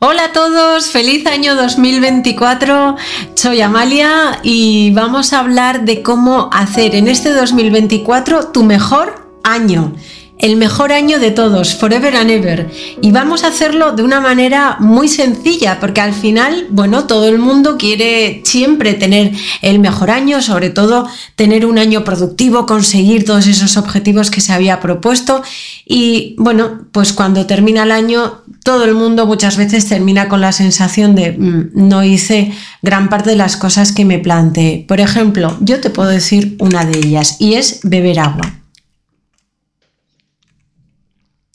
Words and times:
Hola 0.00 0.26
a 0.26 0.32
todos, 0.32 0.92
feliz 0.92 1.26
año 1.26 1.56
2024. 1.56 2.94
Soy 3.34 3.60
Amalia 3.62 4.38
y 4.44 4.92
vamos 4.92 5.32
a 5.32 5.40
hablar 5.40 5.84
de 5.84 6.02
cómo 6.02 6.50
hacer 6.52 6.94
en 6.94 7.08
este 7.08 7.32
2024 7.32 8.52
tu 8.52 8.62
mejor 8.62 9.26
año 9.42 9.92
el 10.38 10.56
mejor 10.56 10.92
año 10.92 11.18
de 11.18 11.30
todos, 11.30 11.74
forever 11.74 12.16
and 12.16 12.30
ever. 12.30 12.70
Y 13.02 13.10
vamos 13.10 13.44
a 13.44 13.48
hacerlo 13.48 13.92
de 13.92 14.02
una 14.02 14.20
manera 14.20 14.76
muy 14.78 15.08
sencilla, 15.08 15.80
porque 15.80 16.00
al 16.00 16.14
final, 16.14 16.68
bueno, 16.70 17.06
todo 17.06 17.28
el 17.28 17.38
mundo 17.38 17.76
quiere 17.76 18.42
siempre 18.44 18.94
tener 18.94 19.32
el 19.62 19.80
mejor 19.80 20.10
año, 20.10 20.40
sobre 20.40 20.70
todo 20.70 21.08
tener 21.34 21.66
un 21.66 21.78
año 21.78 22.04
productivo, 22.04 22.66
conseguir 22.66 23.24
todos 23.24 23.46
esos 23.46 23.76
objetivos 23.76 24.30
que 24.30 24.40
se 24.40 24.52
había 24.52 24.80
propuesto. 24.80 25.42
Y 25.84 26.36
bueno, 26.38 26.86
pues 26.92 27.12
cuando 27.12 27.46
termina 27.46 27.82
el 27.82 27.92
año, 27.92 28.42
todo 28.68 28.84
el 28.84 28.92
mundo 28.92 29.24
muchas 29.24 29.56
veces 29.56 29.88
termina 29.88 30.28
con 30.28 30.42
la 30.42 30.52
sensación 30.52 31.14
de 31.14 31.32
mm, 31.32 31.70
no 31.72 32.04
hice 32.04 32.52
gran 32.82 33.08
parte 33.08 33.30
de 33.30 33.36
las 33.36 33.56
cosas 33.56 33.92
que 33.92 34.04
me 34.04 34.18
planteé. 34.18 34.84
Por 34.86 35.00
ejemplo, 35.00 35.56
yo 35.62 35.80
te 35.80 35.88
puedo 35.88 36.10
decir 36.10 36.54
una 36.60 36.84
de 36.84 36.98
ellas 36.98 37.36
y 37.38 37.54
es 37.54 37.80
beber 37.82 38.20
agua. 38.20 38.60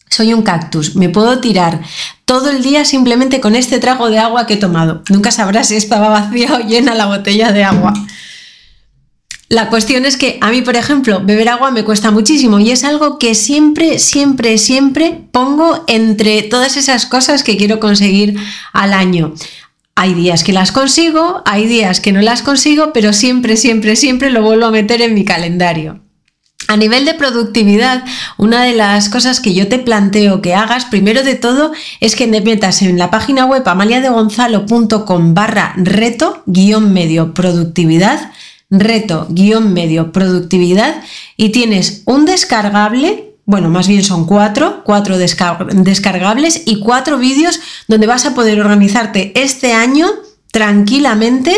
Soy 0.10 0.34
un 0.34 0.42
cactus, 0.42 0.96
me 0.96 1.10
puedo 1.10 1.40
tirar 1.40 1.82
todo 2.26 2.50
el 2.50 2.64
día 2.64 2.84
simplemente 2.84 3.40
con 3.40 3.56
este 3.56 3.78
trago 3.78 4.10
de 4.10 4.18
agua 4.18 4.48
que 4.48 4.56
he 4.56 4.58
tomado. 4.58 5.04
Nunca 5.12 5.30
sabrás 5.30 5.68
si 5.68 5.76
estaba 5.76 6.10
vacía 6.10 6.56
o 6.56 6.68
llena 6.68 6.96
la 6.96 7.06
botella 7.06 7.52
de 7.52 7.64
agua. 7.64 7.94
La 9.50 9.70
cuestión 9.70 10.06
es 10.06 10.18
que 10.18 10.38
a 10.42 10.50
mí, 10.50 10.62
por 10.62 10.76
ejemplo, 10.76 11.22
beber 11.24 11.50
agua 11.50 11.72
me 11.72 11.84
cuesta 11.84 12.12
muchísimo 12.12 12.60
y 12.60 12.72
es 12.72 12.84
algo 12.84 13.20
que 13.20 13.36
siempre, 13.36 14.00
siempre, 14.00 14.58
siempre 14.58 15.22
pongo 15.32 15.84
entre 15.88 16.42
todas 16.44 16.76
esas 16.78 17.06
cosas 17.06 17.44
que 17.44 17.58
quiero 17.58 17.80
conseguir 17.80 18.36
al 18.72 18.94
año. 18.94 19.34
Hay 19.96 20.16
días 20.16 20.44
que 20.44 20.54
las 20.54 20.72
consigo, 20.72 21.44
hay 21.46 21.68
días 21.68 22.00
que 22.00 22.12
no 22.12 22.22
las 22.22 22.42
consigo, 22.42 22.94
pero 22.94 23.14
siempre, 23.14 23.58
siempre, 23.58 23.96
siempre 23.96 24.32
lo 24.32 24.42
vuelvo 24.42 24.66
a 24.66 24.72
meter 24.72 25.02
en 25.02 25.14
mi 25.14 25.24
calendario. 25.24 26.00
A 26.68 26.78
nivel 26.78 27.06
de 27.06 27.14
productividad, 27.14 28.04
una 28.38 28.64
de 28.64 28.74
las 28.74 29.10
cosas 29.10 29.40
que 29.40 29.54
yo 29.54 29.68
te 29.68 29.78
planteo 29.80 30.42
que 30.42 30.56
hagas, 30.56 30.86
primero 30.86 31.22
de 31.22 31.36
todo, 31.36 31.74
es 32.00 32.16
que 32.16 32.28
te 32.28 32.42
metas 32.42 32.82
en 32.82 32.98
la 32.98 33.12
página 33.12 33.46
web 33.46 33.62
amaliadegonzalo.com 33.68 35.34
barra 35.34 35.74
reto 35.78 36.42
guion 36.48 36.92
medio 36.94 37.34
productividad, 37.34 38.32
reto 38.80 39.28
guion 39.30 39.74
medio 39.74 40.12
productividad, 40.12 41.04
y 41.38 41.50
tienes 41.50 42.04
un 42.06 42.26
descargable, 42.26 43.36
bueno, 43.46 43.70
más 43.70 43.88
bien 43.88 44.04
son 44.04 44.26
cuatro, 44.26 44.84
cuatro 44.86 45.18
descargables 45.18 46.64
y 46.66 46.80
cuatro 46.80 47.18
vídeos 47.18 47.60
donde 47.88 48.08
vas 48.08 48.26
a 48.26 48.34
poder 48.34 48.60
organizarte 48.60 49.32
este 49.36 49.74
año 49.74 50.08
tranquilamente 50.52 51.54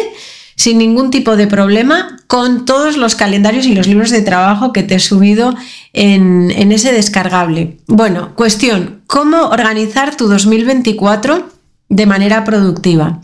sin 0.55 0.77
ningún 0.77 1.11
tipo 1.11 1.35
de 1.35 1.47
problema 1.47 2.17
con 2.27 2.66
todos 2.66 2.97
los 2.97 3.16
calendarios 3.16 3.66
y 3.66 3.75
los 3.75 3.88
libros 3.88 4.09
de 4.09 4.22
trabajo 4.22 4.72
que 4.72 4.83
te 4.83 4.95
he 4.95 5.00
subido 5.00 5.53
en, 5.94 6.52
ese 6.72 6.91
descargable. 6.94 7.77
Bueno, 7.88 8.33
cuestión, 8.35 9.02
¿cómo 9.05 9.50
organizar 9.50 10.16
tu 10.16 10.27
2024 10.27 11.50
de 11.89 12.05
manera 12.05 12.44
productiva? 12.45 13.19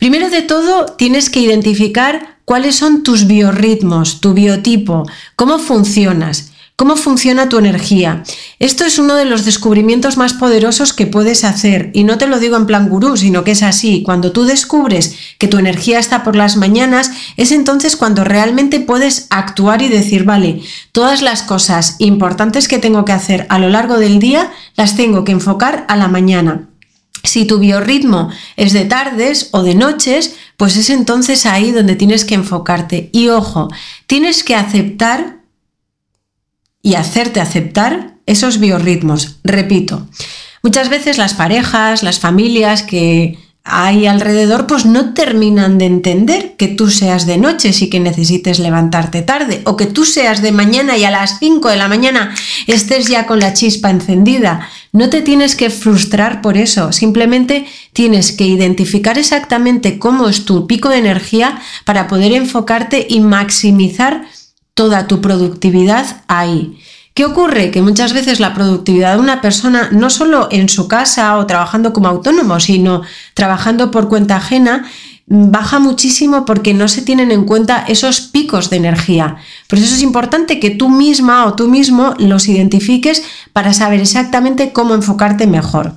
Primero 0.00 0.30
de 0.30 0.42
todo, 0.42 0.86
tienes 0.86 1.30
que 1.30 1.40
identificar 1.40 2.38
cuáles 2.44 2.74
son 2.74 3.04
tus 3.04 3.26
biorritmos, 3.26 4.20
tu 4.20 4.34
biotipo, 4.34 5.04
cómo 5.36 5.58
funcionas 5.58 6.50
cómo 6.80 6.96
funciona 6.96 7.50
tu 7.50 7.58
energía. 7.58 8.22
Esto 8.58 8.86
es 8.86 8.98
uno 8.98 9.14
de 9.14 9.26
los 9.26 9.44
descubrimientos 9.44 10.16
más 10.16 10.32
poderosos 10.32 10.94
que 10.94 11.06
puedes 11.06 11.44
hacer 11.44 11.90
y 11.92 12.04
no 12.04 12.16
te 12.16 12.26
lo 12.26 12.38
digo 12.38 12.56
en 12.56 12.64
plan 12.64 12.88
gurú, 12.88 13.18
sino 13.18 13.44
que 13.44 13.50
es 13.50 13.62
así. 13.62 14.02
Cuando 14.02 14.32
tú 14.32 14.44
descubres 14.44 15.14
que 15.36 15.46
tu 15.46 15.58
energía 15.58 15.98
está 15.98 16.24
por 16.24 16.36
las 16.36 16.56
mañanas, 16.56 17.10
es 17.36 17.52
entonces 17.52 17.96
cuando 17.96 18.24
realmente 18.24 18.80
puedes 18.80 19.26
actuar 19.28 19.82
y 19.82 19.88
decir, 19.88 20.24
vale, 20.24 20.62
todas 20.92 21.20
las 21.20 21.42
cosas 21.42 21.96
importantes 21.98 22.66
que 22.66 22.78
tengo 22.78 23.04
que 23.04 23.12
hacer 23.12 23.44
a 23.50 23.58
lo 23.58 23.68
largo 23.68 23.98
del 23.98 24.18
día 24.18 24.50
las 24.74 24.96
tengo 24.96 25.22
que 25.22 25.32
enfocar 25.32 25.84
a 25.86 25.96
la 25.96 26.08
mañana. 26.08 26.69
Si 27.22 27.44
tu 27.44 27.58
biorritmo 27.58 28.30
es 28.56 28.72
de 28.72 28.84
tardes 28.84 29.48
o 29.52 29.62
de 29.62 29.74
noches, 29.74 30.36
pues 30.56 30.76
es 30.76 30.90
entonces 30.90 31.46
ahí 31.46 31.70
donde 31.70 31.96
tienes 31.96 32.24
que 32.24 32.34
enfocarte. 32.34 33.10
Y 33.12 33.28
ojo, 33.28 33.68
tienes 34.06 34.44
que 34.44 34.54
aceptar 34.54 35.40
y 36.82 36.94
hacerte 36.94 37.40
aceptar 37.40 38.16
esos 38.26 38.58
biorritmos. 38.58 39.38
Repito, 39.44 40.08
muchas 40.62 40.88
veces 40.88 41.18
las 41.18 41.34
parejas, 41.34 42.02
las 42.02 42.20
familias 42.20 42.82
que 42.82 43.38
hay 43.64 44.06
alrededor, 44.06 44.66
pues 44.66 44.86
no 44.86 45.12
terminan 45.12 45.78
de 45.78 45.86
entender 45.86 46.56
que 46.56 46.68
tú 46.68 46.90
seas 46.90 47.26
de 47.26 47.36
noche 47.36 47.70
y 47.78 47.90
que 47.90 48.00
necesites 48.00 48.58
levantarte 48.58 49.22
tarde, 49.22 49.60
o 49.64 49.76
que 49.76 49.86
tú 49.86 50.04
seas 50.04 50.42
de 50.42 50.50
mañana 50.50 50.96
y 50.96 51.04
a 51.04 51.10
las 51.10 51.38
5 51.38 51.68
de 51.68 51.76
la 51.76 51.88
mañana 51.88 52.34
estés 52.66 53.06
ya 53.06 53.26
con 53.26 53.38
la 53.38 53.52
chispa 53.52 53.90
encendida. 53.90 54.68
No 54.92 55.10
te 55.10 55.22
tienes 55.22 55.56
que 55.56 55.70
frustrar 55.70 56.40
por 56.40 56.56
eso, 56.56 56.92
simplemente 56.92 57.66
tienes 57.92 58.32
que 58.32 58.44
identificar 58.44 59.18
exactamente 59.18 59.98
cómo 59.98 60.28
es 60.28 60.44
tu 60.44 60.66
pico 60.66 60.88
de 60.88 60.98
energía 60.98 61.60
para 61.84 62.08
poder 62.08 62.32
enfocarte 62.32 63.06
y 63.08 63.20
maximizar 63.20 64.24
toda 64.74 65.06
tu 65.06 65.20
productividad 65.20 66.22
ahí. 66.26 66.78
¿Qué 67.20 67.26
ocurre? 67.26 67.70
Que 67.70 67.82
muchas 67.82 68.14
veces 68.14 68.40
la 68.40 68.54
productividad 68.54 69.12
de 69.12 69.20
una 69.20 69.42
persona, 69.42 69.90
no 69.92 70.08
solo 70.08 70.48
en 70.50 70.70
su 70.70 70.88
casa 70.88 71.36
o 71.36 71.44
trabajando 71.44 71.92
como 71.92 72.08
autónomo, 72.08 72.58
sino 72.60 73.02
trabajando 73.34 73.90
por 73.90 74.08
cuenta 74.08 74.36
ajena, 74.36 74.90
baja 75.26 75.78
muchísimo 75.80 76.46
porque 76.46 76.72
no 76.72 76.88
se 76.88 77.02
tienen 77.02 77.30
en 77.30 77.44
cuenta 77.44 77.84
esos 77.86 78.22
picos 78.22 78.70
de 78.70 78.78
energía. 78.78 79.36
Por 79.68 79.78
eso 79.78 79.94
es 79.94 80.00
importante 80.00 80.58
que 80.60 80.70
tú 80.70 80.88
misma 80.88 81.44
o 81.44 81.52
tú 81.52 81.68
mismo 81.68 82.14
los 82.18 82.48
identifiques 82.48 83.22
para 83.52 83.74
saber 83.74 84.00
exactamente 84.00 84.72
cómo 84.72 84.94
enfocarte 84.94 85.46
mejor. 85.46 85.96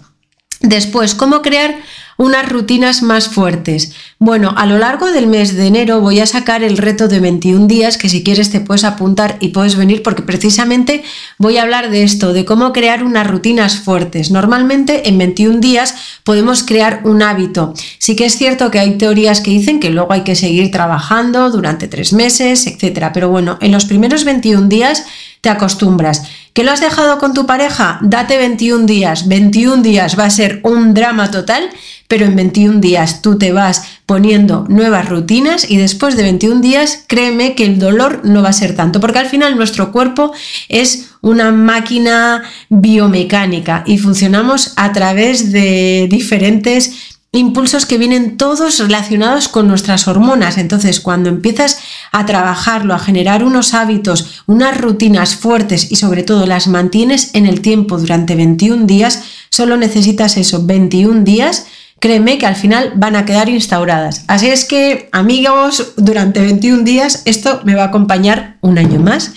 Después, 0.60 1.16
cómo 1.16 1.42
crear 1.42 1.74
unas 2.18 2.48
rutinas 2.50 3.02
más 3.02 3.28
fuertes. 3.28 3.94
Bueno, 4.20 4.54
a 4.58 4.66
lo 4.66 4.78
largo 4.78 5.12
del 5.12 5.28
mes 5.28 5.56
de 5.56 5.68
enero 5.68 6.02
voy 6.02 6.20
a 6.20 6.26
sacar 6.26 6.64
el 6.64 6.78
reto 6.78 7.08
de 7.08 7.20
21 7.20 7.68
días 7.68 7.98
que 7.98 8.10
si 8.10 8.24
quieres 8.24 8.52
te 8.52 8.60
puedes 8.60 8.84
apuntar 8.84 9.38
y 9.40 9.50
puedes 9.50 9.76
venir 9.76 10.04
porque 10.04 10.22
precisamente 10.22 11.04
voy 11.38 11.58
a 11.58 11.64
hablar 11.64 11.90
de 11.90 12.04
esto, 12.04 12.34
de 12.34 12.46
cómo 12.46 12.74
crear 12.74 13.04
unas 13.04 13.28
rutinas 13.28 13.78
fuertes. 13.78 14.32
Normalmente 14.32 15.10
en 15.10 15.18
21 15.18 15.60
días 15.60 15.96
podemos 16.24 16.64
crear 16.64 17.02
un 17.04 17.22
hábito. 17.22 17.74
Sí 17.98 18.16
que 18.16 18.26
es 18.26 18.38
cierto 18.38 18.72
que 18.72 18.80
hay 18.80 18.98
teorías 18.98 19.42
que 19.42 19.52
dicen 19.52 19.80
que 19.80 19.90
luego 19.90 20.14
hay 20.14 20.22
que 20.22 20.36
seguir 20.36 20.72
trabajando 20.72 21.50
durante 21.50 21.88
tres 21.88 22.14
meses, 22.14 22.68
etc. 22.68 23.12
Pero 23.14 23.30
bueno, 23.30 23.58
en 23.62 23.72
los 23.72 23.86
primeros 23.86 24.24
21 24.24 24.68
días 24.68 25.04
te 25.42 25.50
acostumbras. 25.50 26.24
¿Que 26.54 26.64
lo 26.64 26.72
has 26.72 26.80
dejado 26.80 27.18
con 27.18 27.34
tu 27.34 27.46
pareja? 27.46 28.00
Date 28.02 28.38
21 28.38 28.86
días. 28.86 29.28
21 29.28 29.82
días 29.82 30.18
va 30.18 30.26
a 30.26 30.30
ser 30.30 30.62
un 30.64 30.94
drama 30.94 31.32
total, 31.32 31.70
pero 32.14 32.28
en 32.28 32.36
21 32.36 32.80
días 32.80 33.24
tú 33.24 33.40
te 33.40 33.52
vas 33.52 33.86
poniendo 34.06 34.68
nuevas 34.70 35.10
rutinas 35.10 35.68
y 35.68 35.78
después 35.78 36.16
de 36.16 36.22
21 36.22 36.62
días 36.62 37.06
créeme 37.08 37.56
que 37.56 37.66
el 37.66 37.80
dolor 37.80 38.22
no 38.24 38.44
va 38.44 38.50
a 38.50 38.54
ser 38.54 38.76
tanto, 38.76 39.00
porque 39.00 39.18
al 39.18 39.26
final 39.26 39.58
nuestro 39.58 39.92
cuerpo 39.92 40.32
es 40.70 41.10
una 41.22 41.52
máquina 41.52 42.44
biomecánica 42.70 43.84
y 43.88 43.98
funcionamos 43.98 44.74
a 44.76 44.94
través 44.94 45.52
de 45.52 46.08
diferentes 46.08 47.16
impulsos 47.32 47.88
que 47.88 47.98
vienen 47.98 48.38
todos 48.38 48.78
relacionados 48.78 49.48
con 49.48 49.68
nuestras 49.68 50.08
hormonas. 50.08 50.60
Entonces, 50.60 51.00
cuando 51.00 51.30
empiezas 51.30 51.80
a 52.12 52.28
trabajarlo, 52.28 52.94
a 52.94 53.00
generar 53.00 53.44
unos 53.44 53.74
hábitos, 53.74 54.44
unas 54.46 54.80
rutinas 54.80 55.36
fuertes 55.36 55.92
y 55.92 55.96
sobre 55.96 56.22
todo 56.22 56.46
las 56.46 56.68
mantienes 56.68 57.32
en 57.34 57.48
el 57.48 57.62
tiempo 57.62 57.98
durante 57.98 58.36
21 58.36 58.86
días, 58.86 59.24
solo 59.50 59.78
necesitas 59.78 60.38
eso, 60.38 60.64
21 60.64 61.24
días. 61.24 61.66
Créeme 62.04 62.38
que 62.38 62.46
al 62.46 62.58
final 62.58 62.92
van 62.98 63.16
a 63.16 63.24
quedar 63.24 63.48
instauradas. 63.48 64.26
Así 64.28 64.50
es 64.50 64.66
que, 64.66 65.08
amigos, 65.14 65.94
durante 65.96 66.42
21 66.42 66.84
días 66.84 67.22
esto 67.24 67.62
me 67.64 67.76
va 67.76 67.84
a 67.84 67.88
acompañar 67.88 68.58
un 68.60 68.78
año 68.78 69.00
más 69.00 69.32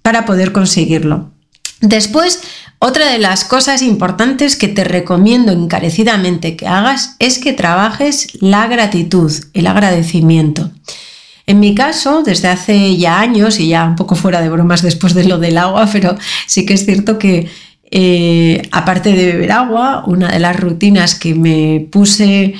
para 0.00 0.24
poder 0.24 0.52
conseguirlo. 0.52 1.30
Después, 1.82 2.40
otra 2.78 3.10
de 3.10 3.18
las 3.18 3.44
cosas 3.44 3.82
importantes 3.82 4.56
que 4.56 4.68
te 4.68 4.82
recomiendo 4.82 5.52
encarecidamente 5.52 6.56
que 6.56 6.66
hagas 6.66 7.16
es 7.18 7.38
que 7.38 7.52
trabajes 7.52 8.28
la 8.40 8.66
gratitud, 8.66 9.30
el 9.52 9.66
agradecimiento. 9.66 10.70
En 11.44 11.60
mi 11.60 11.74
caso, 11.74 12.22
desde 12.22 12.48
hace 12.48 12.96
ya 12.96 13.20
años, 13.20 13.60
y 13.60 13.68
ya 13.68 13.84
un 13.84 13.96
poco 13.96 14.14
fuera 14.14 14.40
de 14.40 14.48
bromas 14.48 14.80
después 14.80 15.12
de 15.12 15.24
lo 15.24 15.38
del 15.38 15.58
agua, 15.58 15.86
pero 15.92 16.16
sí 16.46 16.64
que 16.64 16.72
es 16.72 16.86
cierto 16.86 17.18
que 17.18 17.50
eh, 17.90 18.62
aparte 18.70 19.12
de 19.12 19.32
beber 19.32 19.52
agua, 19.52 20.04
una 20.06 20.28
de 20.28 20.38
las 20.38 20.58
rutinas 20.58 21.14
que 21.14 21.34
me 21.34 21.86
puse 21.90 22.54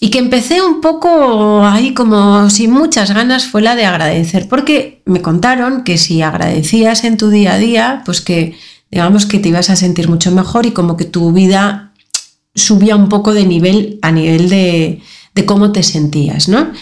y 0.00 0.10
que 0.10 0.18
empecé 0.18 0.60
un 0.60 0.80
poco 0.80 1.64
ahí 1.64 1.94
como 1.94 2.50
sin 2.50 2.72
muchas 2.72 3.12
ganas 3.12 3.46
fue 3.46 3.62
la 3.62 3.76
de 3.76 3.86
agradecer, 3.86 4.48
porque 4.48 5.00
me 5.04 5.22
contaron 5.22 5.84
que 5.84 5.96
si 5.96 6.22
agradecías 6.22 7.04
en 7.04 7.16
tu 7.16 7.30
día 7.30 7.54
a 7.54 7.58
día, 7.58 8.02
pues 8.04 8.20
que 8.20 8.56
digamos 8.90 9.26
que 9.26 9.38
te 9.38 9.50
ibas 9.50 9.70
a 9.70 9.76
sentir 9.76 10.08
mucho 10.08 10.32
mejor 10.32 10.66
y 10.66 10.72
como 10.72 10.96
que 10.96 11.04
tu 11.04 11.32
vida 11.32 11.92
subía 12.54 12.96
un 12.96 13.08
poco 13.08 13.32
de 13.32 13.46
nivel 13.46 14.00
a 14.02 14.10
nivel 14.10 14.48
de, 14.48 15.00
de 15.36 15.46
cómo 15.46 15.70
te 15.70 15.84
sentías, 15.84 16.48
¿no? 16.48 16.72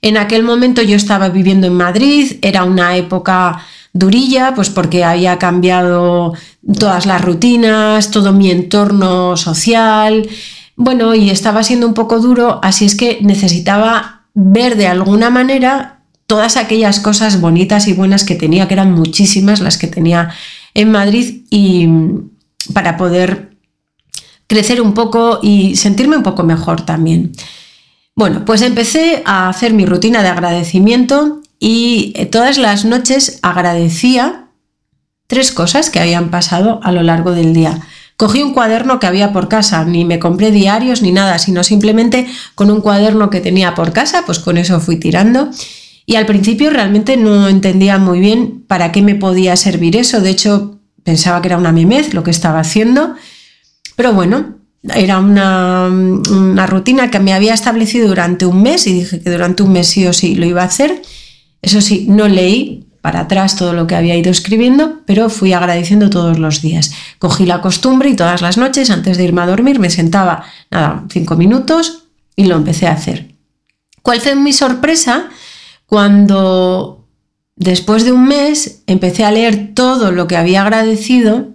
En 0.00 0.16
aquel 0.16 0.42
momento 0.42 0.80
yo 0.80 0.96
estaba 0.96 1.28
viviendo 1.28 1.66
en 1.66 1.74
Madrid, 1.74 2.38
era 2.40 2.64
una 2.64 2.96
época 2.96 3.62
durilla, 3.92 4.54
pues 4.54 4.70
porque 4.70 5.04
había 5.04 5.38
cambiado 5.38 6.32
todas 6.78 7.06
las 7.06 7.22
rutinas, 7.22 8.10
todo 8.10 8.32
mi 8.32 8.50
entorno 8.50 9.36
social, 9.36 10.28
bueno, 10.76 11.14
y 11.14 11.30
estaba 11.30 11.62
siendo 11.62 11.86
un 11.86 11.94
poco 11.94 12.20
duro, 12.20 12.58
así 12.62 12.86
es 12.86 12.94
que 12.94 13.18
necesitaba 13.20 14.22
ver 14.34 14.76
de 14.76 14.86
alguna 14.86 15.28
manera 15.28 16.00
todas 16.26 16.56
aquellas 16.56 17.00
cosas 17.00 17.40
bonitas 17.40 17.88
y 17.88 17.92
buenas 17.92 18.24
que 18.24 18.34
tenía, 18.34 18.66
que 18.68 18.74
eran 18.74 18.92
muchísimas 18.92 19.60
las 19.60 19.76
que 19.76 19.88
tenía 19.88 20.30
en 20.74 20.90
Madrid, 20.90 21.42
y 21.50 21.88
para 22.72 22.96
poder 22.96 23.56
crecer 24.46 24.80
un 24.80 24.94
poco 24.94 25.40
y 25.42 25.76
sentirme 25.76 26.16
un 26.16 26.22
poco 26.22 26.44
mejor 26.44 26.86
también. 26.86 27.32
Bueno, 28.16 28.44
pues 28.44 28.62
empecé 28.62 29.22
a 29.24 29.48
hacer 29.48 29.72
mi 29.72 29.86
rutina 29.86 30.22
de 30.22 30.28
agradecimiento 30.28 31.40
y 31.58 32.12
eh, 32.16 32.26
todas 32.26 32.58
las 32.58 32.84
noches 32.84 33.38
agradecía 33.42 34.39
tres 35.30 35.52
cosas 35.52 35.90
que 35.90 36.00
habían 36.00 36.28
pasado 36.30 36.80
a 36.82 36.90
lo 36.90 37.04
largo 37.04 37.30
del 37.30 37.54
día. 37.54 37.80
Cogí 38.16 38.42
un 38.42 38.52
cuaderno 38.52 38.98
que 38.98 39.06
había 39.06 39.32
por 39.32 39.48
casa, 39.48 39.84
ni 39.84 40.04
me 40.04 40.18
compré 40.18 40.50
diarios 40.50 41.02
ni 41.02 41.12
nada, 41.12 41.38
sino 41.38 41.62
simplemente 41.62 42.26
con 42.56 42.68
un 42.68 42.80
cuaderno 42.80 43.30
que 43.30 43.40
tenía 43.40 43.76
por 43.76 43.92
casa, 43.92 44.24
pues 44.26 44.40
con 44.40 44.58
eso 44.58 44.80
fui 44.80 44.96
tirando. 44.96 45.48
Y 46.04 46.16
al 46.16 46.26
principio 46.26 46.70
realmente 46.70 47.16
no 47.16 47.48
entendía 47.48 47.96
muy 47.98 48.18
bien 48.18 48.64
para 48.66 48.90
qué 48.90 49.02
me 49.02 49.14
podía 49.14 49.56
servir 49.56 49.96
eso, 49.96 50.20
de 50.20 50.30
hecho 50.30 50.80
pensaba 51.04 51.40
que 51.40 51.46
era 51.46 51.58
una 51.58 51.70
memez 51.70 52.12
lo 52.12 52.24
que 52.24 52.32
estaba 52.32 52.58
haciendo, 52.58 53.14
pero 53.94 54.12
bueno, 54.12 54.56
era 54.82 55.20
una, 55.20 55.86
una, 55.86 56.66
rutina 56.66 57.08
que 57.08 57.20
me 57.20 57.34
había 57.34 57.54
establecido 57.54 58.08
durante 58.08 58.46
un 58.46 58.62
mes 58.62 58.84
y 58.88 58.94
dije 58.94 59.20
que 59.20 59.30
durante 59.30 59.62
un 59.62 59.72
mes 59.72 59.86
sí 59.86 60.06
o 60.08 60.12
sí 60.12 60.34
lo 60.34 60.44
iba 60.44 60.62
a 60.62 60.66
hacer. 60.66 61.02
Eso 61.62 61.80
sí, 61.80 62.06
no 62.08 62.26
leí 62.26 62.89
para 63.00 63.20
atrás 63.20 63.56
todo 63.56 63.72
lo 63.72 63.86
que 63.86 63.94
había 63.94 64.16
ido 64.16 64.30
escribiendo, 64.30 65.00
pero 65.06 65.30
fui 65.30 65.52
agradeciendo 65.52 66.10
todos 66.10 66.38
los 66.38 66.60
días. 66.60 66.92
Cogí 67.18 67.46
la 67.46 67.60
costumbre 67.60 68.10
y 68.10 68.16
todas 68.16 68.42
las 68.42 68.58
noches, 68.58 68.90
antes 68.90 69.16
de 69.16 69.24
irme 69.24 69.42
a 69.42 69.46
dormir, 69.46 69.78
me 69.78 69.90
sentaba, 69.90 70.44
nada, 70.70 71.04
cinco 71.10 71.36
minutos 71.36 72.04
y 72.36 72.44
lo 72.44 72.56
empecé 72.56 72.86
a 72.86 72.92
hacer. 72.92 73.34
¿Cuál 74.02 74.20
fue 74.20 74.34
mi 74.34 74.52
sorpresa? 74.52 75.28
Cuando 75.86 77.08
después 77.56 78.04
de 78.04 78.12
un 78.12 78.26
mes 78.26 78.82
empecé 78.86 79.24
a 79.24 79.32
leer 79.32 79.74
todo 79.74 80.12
lo 80.12 80.26
que 80.26 80.36
había 80.36 80.62
agradecido, 80.62 81.48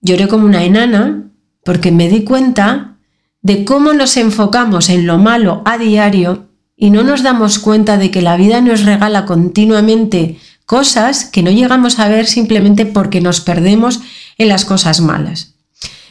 lloré 0.00 0.28
como 0.28 0.46
una 0.46 0.64
enana 0.64 1.30
porque 1.64 1.92
me 1.92 2.08
di 2.08 2.24
cuenta 2.24 2.96
de 3.42 3.64
cómo 3.64 3.92
nos 3.92 4.16
enfocamos 4.16 4.88
en 4.88 5.06
lo 5.06 5.18
malo 5.18 5.62
a 5.64 5.78
diario 5.78 6.47
y 6.80 6.90
no 6.90 7.02
nos 7.02 7.24
damos 7.24 7.58
cuenta 7.58 7.98
de 7.98 8.12
que 8.12 8.22
la 8.22 8.36
vida 8.36 8.60
nos 8.60 8.84
regala 8.84 9.26
continuamente 9.26 10.38
cosas 10.64 11.24
que 11.24 11.42
no 11.42 11.50
llegamos 11.50 11.98
a 11.98 12.08
ver 12.08 12.26
simplemente 12.26 12.86
porque 12.86 13.20
nos 13.20 13.40
perdemos 13.40 14.00
en 14.38 14.48
las 14.48 14.64
cosas 14.64 15.00
malas. 15.00 15.54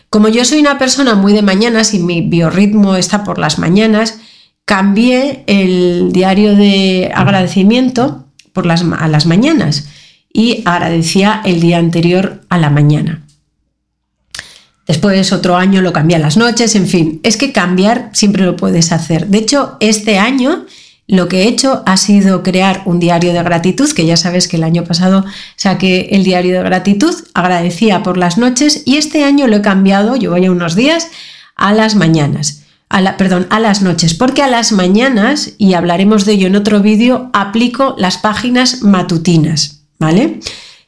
Como 0.09 0.27
yo 0.27 0.43
soy 0.43 0.59
una 0.59 0.77
persona 0.77 1.15
muy 1.15 1.31
de 1.31 1.41
mañanas 1.41 1.93
y 1.93 1.99
mi 1.99 2.21
biorritmo 2.21 2.97
está 2.97 3.23
por 3.23 3.39
las 3.39 3.59
mañanas, 3.59 4.19
cambié 4.65 5.45
el 5.47 6.11
diario 6.11 6.55
de 6.55 7.11
agradecimiento 7.15 8.25
por 8.51 8.65
las, 8.65 8.83
a 8.83 9.07
las 9.07 9.25
mañanas 9.25 9.87
y 10.33 10.63
agradecía 10.65 11.41
el 11.45 11.61
día 11.61 11.77
anterior 11.77 12.41
a 12.49 12.57
la 12.57 12.69
mañana. 12.69 13.26
Después 14.87 15.33
otro 15.33 15.57
año 15.57 15.81
lo 15.81 15.91
cambié 15.91 16.17
las 16.17 16.37
noches, 16.37 16.75
en 16.75 16.87
fin, 16.87 17.19
es 17.23 17.35
que 17.35 17.51
cambiar 17.51 18.09
siempre 18.13 18.45
lo 18.45 18.55
puedes 18.55 18.93
hacer. 18.93 19.27
De 19.27 19.39
hecho, 19.39 19.75
este 19.81 20.17
año 20.17 20.65
lo 21.07 21.27
que 21.27 21.43
he 21.43 21.47
hecho 21.47 21.83
ha 21.85 21.97
sido 21.97 22.43
crear 22.43 22.81
un 22.85 22.99
diario 22.99 23.33
de 23.33 23.43
gratitud, 23.43 23.89
que 23.91 24.05
ya 24.05 24.17
sabes 24.17 24.47
que 24.47 24.57
el 24.57 24.63
año 24.63 24.83
pasado 24.83 25.25
saqué 25.55 26.09
el 26.11 26.23
diario 26.23 26.57
de 26.57 26.63
gratitud, 26.63 27.13
agradecía 27.33 28.03
por 28.03 28.17
las 28.17 28.37
noches 28.37 28.83
y 28.85 28.97
este 28.97 29.23
año 29.23 29.47
lo 29.47 29.57
he 29.57 29.61
cambiado, 29.61 30.15
yo 30.15 30.31
voy 30.31 30.45
a 30.45 30.51
unos 30.51 30.75
días, 30.75 31.07
a 31.55 31.73
las 31.73 31.95
mañanas. 31.95 32.63
A 32.89 33.01
la, 33.01 33.17
perdón, 33.17 33.47
a 33.49 33.59
las 33.59 33.81
noches, 33.81 34.13
porque 34.13 34.41
a 34.41 34.47
las 34.47 34.71
mañanas, 34.71 35.51
y 35.57 35.73
hablaremos 35.73 36.23
de 36.23 36.33
ello 36.33 36.47
en 36.47 36.55
otro 36.55 36.79
vídeo, 36.79 37.29
aplico 37.33 37.95
las 37.97 38.17
páginas 38.17 38.81
matutinas, 38.81 39.81
¿vale? 39.99 40.39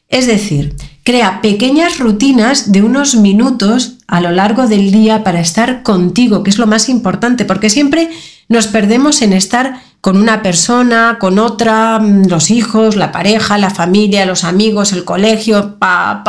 Es 0.08 0.26
decir, 0.26 0.76
Crea 1.10 1.42
pequeñas 1.42 1.98
rutinas 1.98 2.70
de 2.70 2.82
unos 2.82 3.16
minutos 3.16 3.94
a 4.06 4.20
lo 4.20 4.30
largo 4.30 4.68
del 4.68 4.92
día 4.92 5.24
para 5.24 5.40
estar 5.40 5.82
contigo, 5.82 6.44
que 6.44 6.50
es 6.50 6.58
lo 6.58 6.68
más 6.68 6.88
importante, 6.88 7.44
porque 7.44 7.68
siempre 7.68 8.10
nos 8.48 8.68
perdemos 8.68 9.20
en 9.20 9.32
estar 9.32 9.82
con 10.00 10.16
una 10.16 10.40
persona, 10.40 11.16
con 11.18 11.40
otra, 11.40 11.98
mm, 11.98 12.28
los 12.28 12.52
hijos, 12.52 12.94
la 12.94 13.10
pareja, 13.10 13.58
la 13.58 13.70
familia, 13.70 14.24
los 14.24 14.44
amigos, 14.44 14.92
el 14.92 15.04
colegio, 15.04 15.80
pa, 15.80 16.22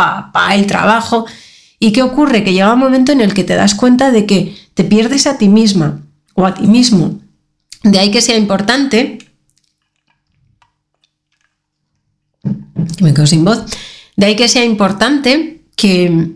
el 0.55 0.65
trabajo. 0.65 1.27
¿Y 1.77 1.91
qué 1.91 2.01
ocurre? 2.01 2.43
Que 2.43 2.53
llega 2.53 2.73
un 2.73 2.79
momento 2.79 3.11
en 3.11 3.21
el 3.21 3.35
que 3.35 3.43
te 3.43 3.53
das 3.53 3.75
cuenta 3.75 4.09
de 4.09 4.25
que 4.25 4.57
te 4.73 4.83
pierdes 4.83 5.27
a 5.27 5.37
ti 5.37 5.47
misma 5.47 6.01
o 6.33 6.43
a 6.43 6.55
ti 6.55 6.65
mismo. 6.65 7.19
De 7.83 7.99
ahí 7.99 8.09
que 8.09 8.21
sea 8.21 8.35
importante, 8.35 9.19
me 12.99 13.13
quedo 13.13 13.27
sin 13.27 13.45
voz, 13.45 13.63
de 14.21 14.27
ahí 14.27 14.35
que 14.35 14.47
sea 14.47 14.63
importante 14.63 15.63
que 15.75 16.29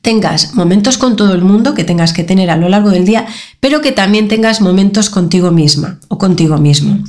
tengas 0.00 0.54
momentos 0.54 0.96
con 0.96 1.16
todo 1.16 1.34
el 1.34 1.42
mundo 1.42 1.74
que 1.74 1.82
tengas 1.82 2.12
que 2.12 2.22
tener 2.22 2.50
a 2.50 2.56
lo 2.56 2.68
largo 2.68 2.90
del 2.90 3.04
día, 3.04 3.26
pero 3.58 3.80
que 3.80 3.90
también 3.90 4.28
tengas 4.28 4.60
momentos 4.60 5.10
contigo 5.10 5.50
misma 5.50 5.98
o 6.06 6.18
contigo 6.18 6.58
mismo. 6.58 7.02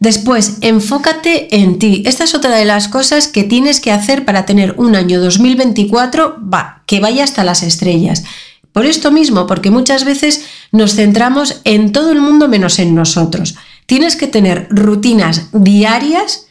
Después, 0.00 0.58
enfócate 0.62 1.60
en 1.60 1.78
ti. 1.78 2.02
Esta 2.06 2.24
es 2.24 2.34
otra 2.34 2.56
de 2.56 2.64
las 2.64 2.88
cosas 2.88 3.28
que 3.28 3.44
tienes 3.44 3.78
que 3.78 3.92
hacer 3.92 4.24
para 4.24 4.46
tener 4.46 4.74
un 4.78 4.96
año 4.96 5.20
2024 5.20 6.38
va, 6.52 6.82
que 6.86 6.98
vaya 6.98 7.22
hasta 7.22 7.44
las 7.44 7.62
estrellas. 7.62 8.24
Por 8.72 8.84
esto 8.84 9.12
mismo, 9.12 9.46
porque 9.46 9.70
muchas 9.70 10.04
veces 10.04 10.44
nos 10.72 10.96
centramos 10.96 11.60
en 11.62 11.92
todo 11.92 12.10
el 12.10 12.20
mundo 12.20 12.48
menos 12.48 12.80
en 12.80 12.96
nosotros. 12.96 13.54
Tienes 13.86 14.16
que 14.16 14.26
tener 14.26 14.66
rutinas 14.70 15.50
diarias 15.52 16.47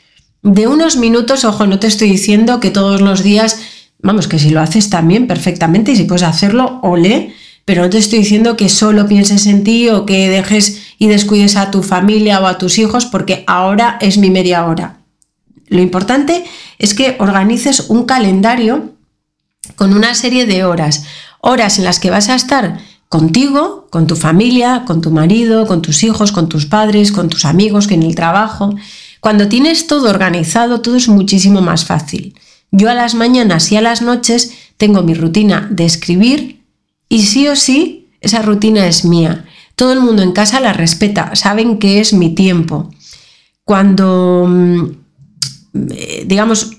de 0.48 0.66
unos 0.68 0.96
minutos, 0.96 1.44
ojo, 1.44 1.68
no 1.68 1.78
te 1.78 1.88
estoy 1.88 2.10
diciendo 2.10 2.62
que 2.62 2.72
todos 2.72 3.02
los 3.02 3.22
días, 3.22 3.60
vamos, 4.00 4.30
que 4.30 4.40
si 4.40 4.50
lo 4.50 4.62
haces 4.62 4.90
también 4.90 5.28
perfectamente 5.28 5.92
y 5.92 5.98
si 5.98 6.06
puedes 6.06 6.24
hacerlo, 6.24 6.80
ole, 6.84 7.34
pero 7.66 7.82
no 7.82 7.90
te 7.90 7.98
estoy 7.98 8.20
diciendo 8.20 8.56
que 8.56 8.70
solo 8.70 9.08
pienses 9.08 9.46
en 9.46 9.66
ti 9.66 9.90
o 9.90 10.06
que 10.06 10.30
dejes 10.30 10.94
y 10.98 11.08
descuides 11.08 11.58
a 11.58 11.70
tu 11.70 11.84
familia 11.84 12.40
o 12.40 12.48
a 12.48 12.58
tus 12.58 12.78
hijos 12.78 13.06
porque 13.06 13.44
ahora 13.46 13.98
es 14.00 14.18
mi 14.18 14.30
media 14.30 14.66
hora. 14.66 15.02
Lo 15.68 15.82
importante 15.82 16.46
es 16.80 16.94
que 16.94 17.18
organices 17.20 17.90
un 17.90 18.06
calendario 18.06 18.94
con 19.76 19.94
una 19.94 20.16
serie 20.16 20.46
de 20.46 20.64
horas, 20.64 21.04
horas 21.42 21.78
en 21.78 21.84
las 21.84 22.00
que 22.00 22.10
vas 22.10 22.30
a 22.30 22.36
estar 22.36 22.80
contigo, 23.10 23.88
con 23.90 24.08
tu 24.08 24.16
familia, 24.16 24.84
con 24.88 25.02
tu 25.02 25.12
marido, 25.12 25.68
con 25.68 25.82
tus 25.82 26.04
hijos, 26.04 26.32
con 26.32 26.48
tus 26.48 26.66
padres, 26.68 27.12
con 27.12 27.28
tus 27.28 27.44
amigos, 27.44 27.88
que 27.88 27.96
en 27.96 28.04
el 28.04 28.16
trabajo, 28.16 28.74
cuando 29.20 29.48
tienes 29.48 29.88
todo 29.88 30.10
organizado, 30.10 30.82
todo 30.82 30.96
es 30.96 31.08
muchísimo 31.08 31.62
más 31.62 31.86
fácil. 31.86 32.36
Yo 32.72 32.90
a 32.90 32.94
las 32.94 33.16
mañanas 33.16 33.72
y 33.72 33.78
a 33.78 33.82
las 33.82 34.02
noches 34.02 34.54
tengo 34.78 35.02
mi 35.02 35.14
rutina 35.14 35.68
de 35.72 35.86
escribir 35.86 36.62
y 37.10 37.24
sí 37.24 37.48
o 37.48 37.56
sí, 37.56 38.10
esa 38.22 38.42
rutina 38.42 38.88
es 38.88 39.06
mía. 39.06 39.46
Todo 39.76 39.94
el 39.94 40.02
mundo 40.02 40.24
en 40.24 40.34
casa 40.34 40.60
la 40.60 40.74
respeta, 40.74 41.36
saben 41.36 41.80
que 41.80 42.00
es 42.00 42.14
mi 42.14 42.34
tiempo. 42.36 42.92
Cuando, 43.64 44.46
mm, 44.48 44.84
eh, 45.92 46.24
digamos, 46.26 46.72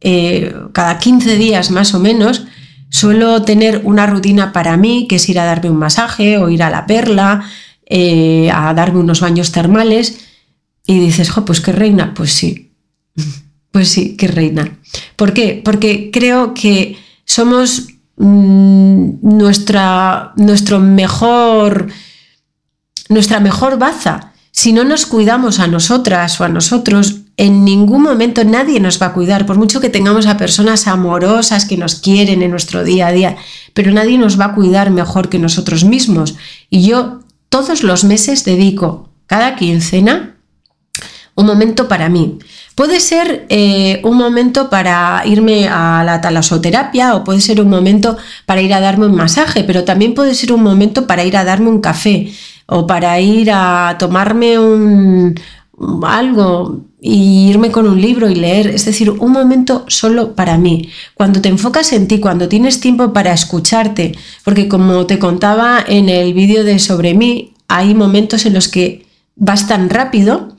eh, 0.00 0.54
cada 0.72 0.98
15 0.98 1.36
días 1.36 1.70
más 1.70 1.94
o 1.94 2.00
menos, 2.00 2.44
suelo 2.88 3.42
tener 3.42 3.82
una 3.84 4.06
rutina 4.06 4.52
para 4.52 4.76
mí, 4.76 5.06
que 5.08 5.16
es 5.16 5.28
ir 5.28 5.38
a 5.38 5.44
darme 5.44 5.70
un 5.70 5.76
masaje 5.76 6.38
o 6.38 6.48
ir 6.48 6.62
a 6.62 6.70
la 6.70 6.86
perla, 6.86 7.44
eh, 7.86 8.50
a 8.52 8.72
darme 8.74 9.00
unos 9.00 9.20
baños 9.20 9.52
termales 9.52 10.29
y 10.90 10.98
dices, 10.98 11.30
jo, 11.30 11.44
pues 11.44 11.60
qué 11.60 11.70
reina, 11.70 12.14
pues 12.14 12.32
sí, 12.32 12.72
pues 13.70 13.90
sí, 13.90 14.16
qué 14.16 14.26
reina. 14.26 14.76
¿Por 15.14 15.32
qué? 15.32 15.62
Porque 15.64 16.10
creo 16.12 16.52
que 16.52 16.98
somos 17.24 17.86
mm, 18.16 19.20
nuestra, 19.22 20.32
nuestro 20.34 20.80
mejor, 20.80 21.86
nuestra 23.08 23.38
mejor 23.38 23.78
baza. 23.78 24.32
Si 24.50 24.72
no 24.72 24.82
nos 24.82 25.06
cuidamos 25.06 25.60
a 25.60 25.68
nosotras 25.68 26.40
o 26.40 26.44
a 26.44 26.48
nosotros, 26.48 27.20
en 27.36 27.64
ningún 27.64 28.02
momento 28.02 28.42
nadie 28.42 28.80
nos 28.80 29.00
va 29.00 29.06
a 29.06 29.12
cuidar, 29.12 29.46
por 29.46 29.58
mucho 29.58 29.80
que 29.80 29.90
tengamos 29.90 30.26
a 30.26 30.38
personas 30.38 30.88
amorosas 30.88 31.66
que 31.66 31.76
nos 31.76 31.94
quieren 32.00 32.42
en 32.42 32.50
nuestro 32.50 32.82
día 32.82 33.06
a 33.06 33.12
día, 33.12 33.36
pero 33.74 33.92
nadie 33.92 34.18
nos 34.18 34.40
va 34.40 34.46
a 34.46 34.54
cuidar 34.56 34.90
mejor 34.90 35.28
que 35.28 35.38
nosotros 35.38 35.84
mismos. 35.84 36.34
Y 36.68 36.82
yo 36.82 37.20
todos 37.48 37.84
los 37.84 38.02
meses 38.02 38.44
dedico 38.44 39.08
cada 39.28 39.54
quincena 39.54 40.34
un 41.40 41.46
momento 41.46 41.88
para 41.88 42.08
mí. 42.08 42.38
Puede 42.74 43.00
ser 43.00 43.46
eh, 43.48 44.00
un 44.04 44.16
momento 44.16 44.70
para 44.70 45.22
irme 45.26 45.68
a 45.68 46.02
la 46.04 46.20
talasoterapia 46.20 47.14
o 47.14 47.24
puede 47.24 47.40
ser 47.40 47.60
un 47.60 47.68
momento 47.68 48.16
para 48.46 48.62
ir 48.62 48.72
a 48.72 48.80
darme 48.80 49.06
un 49.06 49.16
masaje, 49.16 49.64
pero 49.64 49.84
también 49.84 50.14
puede 50.14 50.34
ser 50.34 50.52
un 50.52 50.62
momento 50.62 51.06
para 51.06 51.24
ir 51.24 51.36
a 51.36 51.44
darme 51.44 51.68
un 51.68 51.80
café 51.80 52.32
o 52.66 52.86
para 52.86 53.20
ir 53.20 53.50
a 53.52 53.96
tomarme 53.98 54.58
un, 54.58 55.34
algo 56.04 56.80
y 57.00 57.48
irme 57.48 57.70
con 57.70 57.88
un 57.88 58.00
libro 58.00 58.28
y 58.28 58.34
leer, 58.34 58.68
es 58.68 58.84
decir, 58.84 59.10
un 59.10 59.32
momento 59.32 59.84
solo 59.88 60.34
para 60.34 60.58
mí. 60.58 60.88
Cuando 61.14 61.40
te 61.40 61.48
enfocas 61.48 61.92
en 61.92 62.06
ti, 62.06 62.20
cuando 62.20 62.48
tienes 62.48 62.80
tiempo 62.80 63.12
para 63.12 63.32
escucharte, 63.32 64.12
porque 64.44 64.68
como 64.68 65.06
te 65.06 65.18
contaba 65.18 65.82
en 65.86 66.08
el 66.08 66.34
vídeo 66.34 66.62
de 66.62 66.78
sobre 66.78 67.14
mí, 67.14 67.54
hay 67.68 67.94
momentos 67.94 68.44
en 68.46 68.54
los 68.54 68.68
que 68.68 69.06
vas 69.36 69.66
tan 69.66 69.88
rápido 69.88 70.56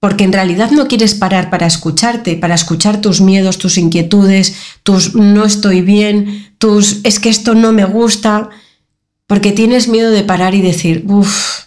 porque 0.00 0.24
en 0.24 0.32
realidad 0.32 0.70
no 0.70 0.86
quieres 0.86 1.14
parar 1.14 1.50
para 1.50 1.66
escucharte, 1.66 2.36
para 2.36 2.54
escuchar 2.54 3.00
tus 3.00 3.20
miedos, 3.20 3.58
tus 3.58 3.78
inquietudes, 3.78 4.56
tus 4.82 5.14
no 5.14 5.44
estoy 5.44 5.80
bien, 5.80 6.52
tus 6.58 7.00
es 7.02 7.18
que 7.18 7.28
esto 7.28 7.54
no 7.54 7.72
me 7.72 7.84
gusta, 7.84 8.50
porque 9.26 9.52
tienes 9.52 9.88
miedo 9.88 10.10
de 10.10 10.22
parar 10.22 10.54
y 10.54 10.62
decir, 10.62 11.04
uff, 11.08 11.64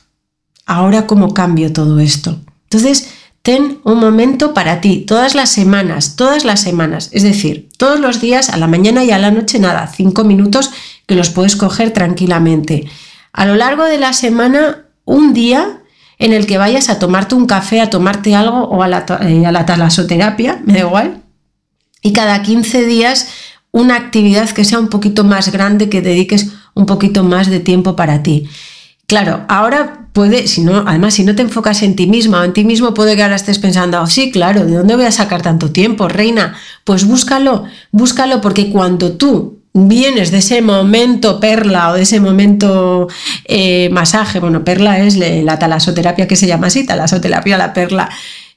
ahora 0.66 1.08
cómo 1.08 1.34
cambio 1.34 1.74
todo 1.74 2.00
esto. 2.00 2.40
Entonces, 2.64 3.10
ten 3.42 3.80
un 3.84 4.00
momento 4.00 4.54
para 4.54 4.80
ti, 4.80 5.04
todas 5.06 5.36
las 5.36 5.50
semanas, 5.50 6.16
todas 6.16 6.46
las 6.46 6.62
semanas, 6.62 7.10
es 7.12 7.24
decir, 7.24 7.70
todos 7.78 8.00
los 8.00 8.22
días, 8.22 8.50
a 8.50 8.58
la 8.58 8.68
mañana 8.68 9.04
y 9.04 9.12
a 9.12 9.18
la 9.18 9.32
noche, 9.32 9.60
nada, 9.60 9.92
cinco 9.94 10.24
minutos 10.24 10.72
que 11.06 11.16
los 11.16 11.30
puedes 11.30 11.58
coger 11.58 11.92
tranquilamente. 11.92 12.90
A 13.34 13.46
lo 13.46 13.56
largo 13.56 13.84
de 13.84 13.98
la 13.98 14.14
semana, 14.14 14.86
un 15.04 15.34
día 15.34 15.81
en 16.22 16.34
el 16.34 16.46
que 16.46 16.60
vayas 16.60 16.90
a 16.90 17.00
tomarte 17.00 17.34
un 17.34 17.48
café, 17.48 17.82
a 17.82 17.90
tomarte 17.90 18.36
algo 18.36 18.66
o 18.66 18.84
a 18.84 18.88
la, 18.88 19.06
eh, 19.22 19.44
a 19.44 19.52
la 19.52 19.66
talasoterapia, 19.66 20.62
me 20.64 20.74
da 20.74 20.80
igual. 20.80 21.24
Y 22.04 22.14
cada 22.14 22.44
15 22.44 22.86
días 22.86 23.28
una 23.72 23.96
actividad 23.96 24.50
que 24.52 24.64
sea 24.64 24.80
un 24.80 24.90
poquito 24.90 25.24
más 25.24 25.52
grande, 25.52 25.90
que 25.90 26.02
dediques 26.02 26.50
un 26.76 26.86
poquito 26.86 27.24
más 27.24 27.50
de 27.50 27.60
tiempo 27.60 27.96
para 27.96 28.22
ti. 28.22 28.48
Claro, 29.08 29.46
ahora 29.50 30.10
puede, 30.14 30.48
si 30.48 30.62
no, 30.62 30.84
además, 30.86 31.16
si 31.16 31.24
no 31.24 31.36
te 31.36 31.42
enfocas 31.42 31.82
en 31.82 31.96
ti 31.96 32.06
misma 32.06 32.42
o 32.42 32.44
en 32.44 32.54
ti 32.54 32.66
mismo, 32.66 32.94
puede 32.94 33.16
que 33.16 33.24
ahora 33.24 33.36
estés 33.36 33.58
pensando, 33.58 34.00
oh, 34.00 34.06
sí, 34.06 34.30
claro, 34.30 34.64
¿de 34.66 34.76
dónde 34.76 34.96
voy 34.96 35.06
a 35.06 35.12
sacar 35.12 35.42
tanto 35.42 35.72
tiempo, 35.72 36.08
reina? 36.08 36.56
Pues 36.84 37.06
búscalo, 37.06 37.64
búscalo, 37.92 38.42
porque 38.42 38.70
cuando 38.70 39.14
tú 39.14 39.61
vienes 39.74 40.32
de 40.32 40.40
ese 40.40 40.62
momento 40.62 41.40
perla 41.40 41.92
o 41.92 41.94
de 41.94 42.02
ese 42.02 42.20
momento 42.20 43.08
eh, 43.46 43.90
masaje, 43.92 44.40
bueno, 44.40 44.64
perla 44.64 45.00
es 45.00 45.16
la 45.18 45.60
talasoterapia 45.60 46.28
que 46.28 46.36
se 46.36 46.48
llama 46.48 46.68
así, 46.68 46.86
talasoterapia, 46.86 47.58
la 47.58 47.74
perla, 47.74 48.10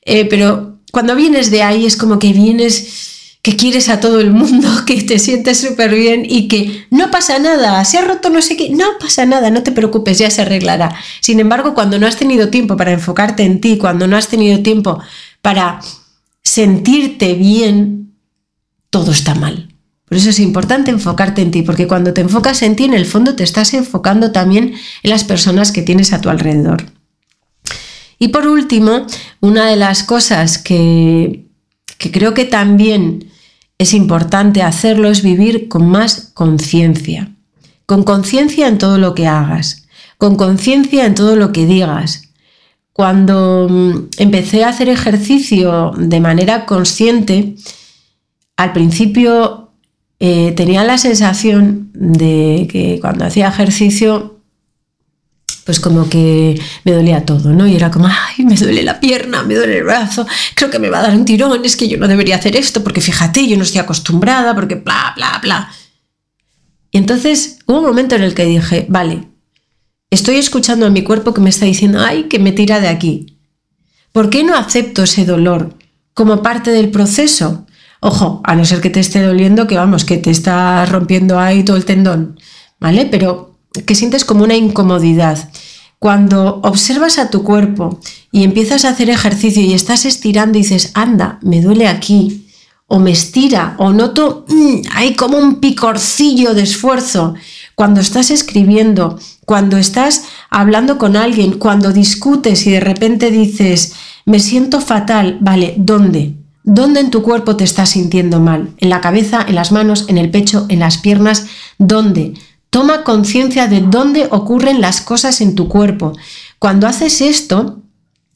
eh, 0.03 0.25
pero 0.25 0.79
cuando 0.93 1.15
vienes 1.15 1.51
de 1.51 1.63
ahí 1.63 1.87
es 1.87 1.97
como 1.97 2.19
que 2.19 2.33
vienes 2.33 3.39
que 3.43 3.57
quieres 3.57 3.91
a 3.91 4.01
todo 4.01 4.21
el 4.21 4.31
mundo, 4.31 4.69
que 4.87 5.03
te 5.03 5.19
sientes 5.19 5.61
súper 5.61 5.95
bien 5.95 6.25
y 6.27 6.49
que 6.49 6.87
no 6.91 7.11
pasa 7.11 7.39
nada, 7.39 7.85
se 7.85 7.99
ha 7.99 8.03
roto 8.03 8.31
no 8.31 8.41
sé 8.41 8.57
qué, 8.57 8.71
no 8.71 8.87
pasa 8.99 9.27
nada, 9.27 9.51
no 9.51 9.63
te 9.63 9.71
preocupes, 9.71 10.19
ya 10.19 10.31
se 10.31 10.43
arreglará. 10.43 10.97
Sin 11.21 11.41
embargo, 11.41 11.75
cuando 11.75 11.99
no 11.99 12.07
has 12.07 12.17
tenido 12.17 12.49
tiempo 12.49 12.77
para 12.77 12.93
enfocarte 12.93 13.43
en 13.43 13.61
ti, 13.61 13.77
cuando 13.77 14.07
no 14.07 14.17
has 14.17 14.29
tenido 14.29 14.63
tiempo 14.63 14.99
para 15.43 15.79
sentirte 16.43 17.35
bien, 17.35 18.15
todo 18.89 19.13
está 19.13 19.35
mal. 19.35 19.74
Por 20.15 20.21
eso 20.21 20.31
es 20.31 20.39
importante 20.39 20.93
enfocarte 20.93 21.43
en 21.43 21.51
ti, 21.51 21.63
porque 21.63 21.89
cuando 21.89 22.13
te 22.13 22.21
enfocas 22.21 22.63
en 22.63 22.77
ti, 22.77 22.85
en 22.85 22.95
el 22.95 23.05
fondo 23.05 23.35
te 23.35 23.43
estás 23.43 23.75
enfocando 23.75 24.31
también 24.31 24.75
en 25.03 25.11
las 25.11 25.25
personas 25.25 25.73
que 25.73 25.83
tienes 25.83 26.13
a 26.13 26.21
tu 26.21 26.29
alrededor. 26.29 26.85
Y 28.21 28.29
por 28.29 28.47
último, 28.47 29.09
una 29.41 29.67
de 29.67 29.75
las 29.75 30.05
cosas 30.05 30.59
que, 30.59 31.47
creo 31.99 32.33
que 32.33 32.45
también 32.45 33.33
es 33.77 33.93
importante 33.93 34.63
hacerlo 34.63 35.09
es 35.09 35.25
vivir 35.25 35.67
con 35.67 35.89
más 35.89 36.31
conciencia. 36.33 37.33
Con 37.85 38.05
conciencia 38.05 38.69
en 38.69 38.79
todo 38.79 38.99
lo 38.99 39.17
que 39.17 39.27
hagas, 39.27 39.89
con 40.17 40.37
conciencia 40.37 41.07
en 41.07 41.17
todo 41.17 41.35
lo 41.35 41.51
que 41.51 41.67
digas. 41.67 42.29
Cuando 42.93 43.67
mm, 43.69 44.11
empecé 44.19 44.63
a 44.63 44.69
hacer 44.69 44.89
ejercicio 44.89 45.91
de 45.99 46.21
manera 46.21 46.67
consciente, 46.67 47.57
al 48.57 48.73
principio 48.73 49.54
eh, 50.21 50.53
tenía 50.57 50.85
la 50.85 50.99
sensación 50.99 51.91
de 51.93 52.69
que 52.71 52.99
cuando 53.01 53.25
hacía 53.25 53.49
ejercicio, 53.49 54.41
pues 55.65 55.81
como 55.81 56.09
que 56.09 56.61
me 56.85 56.93
dolía 56.93 57.25
todo, 57.25 57.53
¿no? 57.53 57.67
Y 57.67 57.75
era 57.75 57.91
como, 57.91 58.07
ay, 58.07 58.45
me 58.45 58.55
duele 58.55 58.83
la 58.83 59.01
pierna, 59.01 59.43
me 59.43 59.55
duele 59.55 59.79
el 59.79 59.85
brazo, 59.85 60.27
creo 60.55 60.71
que 60.71 60.79
me 60.79 60.91
va 60.91 61.01
a 61.01 61.03
dar 61.03 61.15
un 61.15 61.25
tirón, 61.25 61.65
es 61.65 61.77
que 61.77 61.89
yo 61.89 61.99
no 61.99 62.07
debería 62.07 62.37
hacer 62.37 62.55
esto, 62.57 62.85
porque 62.85 63.01
fíjate, 63.01 63.47
yo 63.49 63.57
no 63.57 63.65
estoy 63.65 63.81
acostumbrada, 63.81 64.55
porque 64.55 64.77
bla, 64.77 65.13
bla, 65.17 65.39
bla. 65.43 65.71
Y 66.91 66.99
entonces 66.99 67.59
hubo 67.67 67.79
un 67.79 67.87
momento 67.87 68.15
en 68.15 68.23
el 68.23 68.35
que 68.35 68.45
dije, 68.45 68.87
vale, 68.89 69.29
estoy 70.11 70.37
escuchando 70.37 70.87
a 70.87 70.91
mi 70.91 71.03
cuerpo 71.03 71.35
que 71.35 71.41
me 71.41 71.51
está 71.51 71.67
diciendo, 71.67 72.01
ay, 72.01 72.25
que 72.25 72.39
me 72.39 72.53
tira 72.53 72.81
de 72.81 72.89
aquí. 72.89 73.39
¿Por 74.13 74.31
qué 74.31 74.45
no 74.45 74.57
acepto 74.57 75.03
ese 75.03 75.25
dolor 75.25 75.77
como 76.13 76.43
parte 76.43 76.71
del 76.71 76.91
proceso? 76.91 77.67
Ojo, 78.07 78.43
a 78.45 78.55
no 78.55 78.67
ser 78.67 78.83
que 78.83 78.91
te 78.91 79.01
esté 79.01 79.23
doliendo, 79.23 79.67
que 79.67 79.79
vamos, 79.79 80.05
que 80.05 80.19
te 80.19 80.31
está 80.31 80.85
rompiendo 80.85 81.41
ahí 81.41 81.65
todo 81.65 81.79
el 81.79 81.87
tendón, 81.87 82.39
¿vale? 82.79 83.07
Pero 83.07 83.57
que 83.87 83.95
sientes 83.95 84.27
como 84.27 84.45
una 84.45 84.55
incomodidad. 84.55 85.49
Cuando 85.99 86.61
observas 86.63 87.19
a 87.19 87.31
tu 87.31 87.43
cuerpo 87.43 88.01
y 88.31 88.45
empiezas 88.45 88.85
a 88.85 88.91
hacer 88.91 89.09
ejercicio 89.09 89.63
y 89.63 89.73
estás 89.73 90.05
estirando 90.05 90.59
y 90.59 90.61
dices, 90.61 90.91
anda, 90.93 91.39
me 91.41 91.63
duele 91.63 91.89
aquí, 91.89 92.47
o 92.89 92.99
me 92.99 93.11
estira, 93.11 93.75
o 93.79 93.95
noto, 93.95 94.45
mm, 94.51 94.83
hay 94.93 95.15
como 95.15 95.39
un 95.39 95.61
picorcillo 95.61 96.53
de 96.53 96.65
esfuerzo. 96.65 97.33
Cuando 97.75 98.03
estás 98.03 98.31
escribiendo, 98.31 99.19
cuando 99.47 99.79
estás 99.79 100.25
hablando 100.51 100.99
con 100.99 101.17
alguien, 101.17 101.53
cuando 101.53 101.91
discutes 101.91 102.67
y 102.67 102.73
de 102.73 102.81
repente 102.81 103.31
dices, 103.31 103.95
me 104.27 104.41
siento 104.41 104.83
fatal, 104.83 105.39
vale, 105.41 105.73
¿dónde? 105.79 106.44
¿Dónde 106.65 107.01
en 107.01 107.11
tu 107.11 107.23
cuerpo 107.23 107.57
te 107.57 107.65
estás 107.65 107.91
sintiendo 107.91 108.41
mal? 108.41 108.75
¿En 108.79 108.89
la 108.89 109.03
cabeza, 109.03 109.45
en 109.47 109.55
las 109.55 109.71
manos, 109.71 110.07
en 110.09 110.17
el 110.17 110.31
pecho, 110.31 110.65
en 110.71 110.81
las 110.81 110.97
piernas? 110.97 111.47
¿Dónde? 111.79 112.33
Toma 112.71 113.05
conciencia 113.05 113.69
de 113.69 113.83
dónde 113.83 114.29
ocurren 114.31 114.81
las 114.81 115.03
cosas 115.03 115.43
en 115.43 115.55
tu 115.55 115.69
cuerpo. 115.69 116.15
Cuando 116.59 116.87
haces 116.87 117.21
esto, 117.21 117.83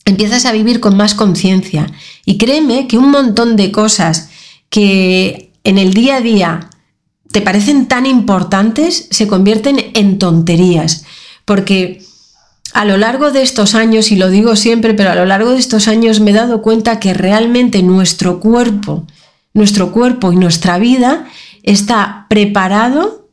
empiezas 0.04 0.44
a 0.44 0.52
vivir 0.52 0.78
con 0.78 0.94
más 0.94 1.14
conciencia. 1.14 1.90
Y 2.26 2.36
créeme 2.36 2.86
que 2.86 2.98
un 2.98 3.10
montón 3.10 3.56
de 3.56 3.72
cosas 3.72 4.28
que 4.68 5.52
en 5.64 5.78
el 5.78 5.94
día 5.94 6.16
a 6.16 6.20
día 6.20 6.70
te 7.32 7.40
parecen 7.40 7.88
tan 7.88 8.04
importantes 8.04 9.08
se 9.10 9.26
convierten 9.26 9.90
en 9.94 10.18
tonterías. 10.18 11.04
Porque 11.46 12.04
a 12.74 12.84
lo 12.84 12.96
largo 12.96 13.30
de 13.30 13.42
estos 13.42 13.74
años, 13.74 14.12
y 14.12 14.16
lo 14.16 14.30
digo 14.30 14.56
siempre, 14.56 14.94
pero 14.94 15.10
a 15.10 15.14
lo 15.14 15.24
largo 15.24 15.52
de 15.52 15.58
estos 15.58 15.88
años 15.88 16.20
me 16.20 16.30
he 16.30 16.34
dado 16.34 16.62
cuenta 16.62 17.00
que 17.00 17.14
realmente 17.14 17.82
nuestro 17.82 18.40
cuerpo, 18.40 19.06
nuestro 19.54 19.92
cuerpo 19.92 20.32
y 20.32 20.36
nuestra 20.36 20.78
vida 20.78 21.26
está 21.62 22.26
preparado 22.28 23.28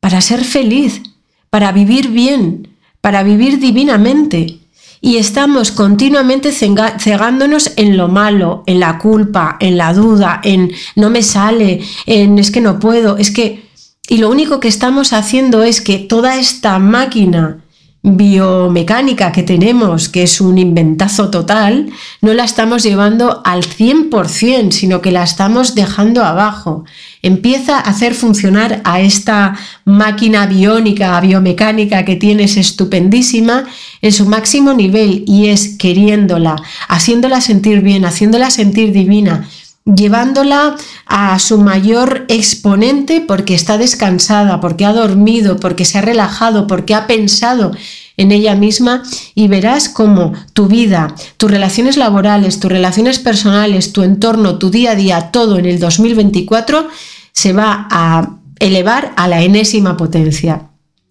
para 0.00 0.20
ser 0.20 0.44
feliz, 0.44 1.02
para 1.50 1.72
vivir 1.72 2.08
bien, 2.08 2.76
para 3.00 3.22
vivir 3.22 3.58
divinamente. 3.58 4.58
Y 5.02 5.16
estamos 5.16 5.72
continuamente 5.72 6.52
cegándonos 6.52 7.72
en 7.76 7.96
lo 7.96 8.08
malo, 8.08 8.64
en 8.66 8.80
la 8.80 8.98
culpa, 8.98 9.56
en 9.60 9.78
la 9.78 9.94
duda, 9.94 10.40
en 10.44 10.72
no 10.94 11.08
me 11.08 11.22
sale, 11.22 11.80
en 12.06 12.38
es 12.38 12.50
que 12.50 12.60
no 12.60 12.78
puedo, 12.78 13.16
es 13.16 13.30
que... 13.30 13.68
Y 14.08 14.18
lo 14.18 14.28
único 14.28 14.58
que 14.58 14.68
estamos 14.68 15.12
haciendo 15.12 15.62
es 15.62 15.80
que 15.80 15.98
toda 15.98 16.36
esta 16.36 16.78
máquina 16.80 17.62
biomecánica 18.02 19.30
que 19.30 19.42
tenemos, 19.42 20.08
que 20.08 20.22
es 20.22 20.40
un 20.40 20.56
inventazo 20.56 21.30
total, 21.30 21.90
no 22.22 22.32
la 22.32 22.44
estamos 22.44 22.82
llevando 22.82 23.42
al 23.44 23.62
100%, 23.62 24.70
sino 24.70 25.02
que 25.02 25.12
la 25.12 25.22
estamos 25.22 25.74
dejando 25.74 26.24
abajo. 26.24 26.84
Empieza 27.20 27.76
a 27.76 27.80
hacer 27.80 28.14
funcionar 28.14 28.80
a 28.84 29.00
esta 29.00 29.54
máquina 29.84 30.46
biónica, 30.46 31.20
biomecánica 31.20 32.06
que 32.06 32.16
tienes 32.16 32.56
estupendísima 32.56 33.64
en 34.00 34.12
su 34.12 34.24
máximo 34.24 34.72
nivel 34.72 35.24
y 35.26 35.48
es 35.48 35.76
queriéndola, 35.76 36.56
haciéndola 36.88 37.42
sentir 37.42 37.82
bien, 37.82 38.06
haciéndola 38.06 38.50
sentir 38.50 38.92
divina, 38.92 39.46
llevándola 39.84 40.76
a 41.06 41.38
su 41.38 41.58
mayor 41.58 42.26
exponente 42.28 43.20
porque 43.20 43.54
está 43.54 43.78
descansada, 43.78 44.60
porque 44.60 44.84
ha 44.84 44.92
dormido, 44.92 45.58
porque 45.58 45.84
se 45.84 45.98
ha 45.98 46.02
relajado, 46.02 46.66
porque 46.66 46.94
ha 46.94 47.06
pensado 47.06 47.72
en 48.16 48.32
ella 48.32 48.54
misma 48.54 49.02
y 49.34 49.48
verás 49.48 49.88
cómo 49.88 50.34
tu 50.52 50.66
vida, 50.66 51.14
tus 51.38 51.50
relaciones 51.50 51.96
laborales, 51.96 52.60
tus 52.60 52.70
relaciones 52.70 53.18
personales, 53.18 53.92
tu 53.92 54.02
entorno, 54.02 54.58
tu 54.58 54.70
día 54.70 54.92
a 54.92 54.94
día, 54.94 55.30
todo 55.30 55.58
en 55.58 55.66
el 55.66 55.80
2024 55.80 56.88
se 57.32 57.52
va 57.52 57.88
a 57.90 58.36
elevar 58.58 59.12
a 59.16 59.26
la 59.26 59.40
enésima 59.42 59.96
potencia. 59.96 60.69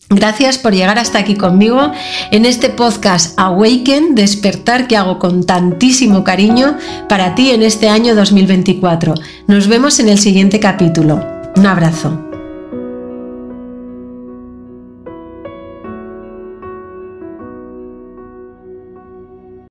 Gracias 0.09 0.57
por 0.57 0.73
llegar 0.73 0.97
hasta 0.97 1.19
aquí 1.19 1.35
conmigo 1.35 1.91
en 2.31 2.45
este 2.45 2.69
podcast 2.69 3.39
Awaken, 3.39 4.15
despertar 4.15 4.87
que 4.87 4.97
hago 4.97 5.19
con 5.19 5.43
tantísimo 5.43 6.23
cariño 6.23 6.77
para 7.07 7.35
ti 7.35 7.51
en 7.51 7.61
este 7.61 7.89
año 7.89 8.15
2024. 8.15 9.13
Nos 9.47 9.67
vemos 9.67 9.99
en 9.99 10.09
el 10.09 10.17
siguiente 10.17 10.59
capítulo. 10.59 11.23
Un 11.55 11.67
abrazo. 11.67 12.28